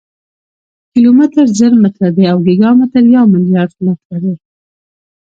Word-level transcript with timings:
کیلومتر 0.91 1.45
زر 1.59 1.73
متره 1.81 2.09
دی 2.15 2.23
او 2.31 2.37
ګیګا 2.45 2.71
متر 2.79 3.03
یو 3.15 3.25
ملیارډ 3.33 3.75
متره 3.87 4.17
دی. 4.23 4.33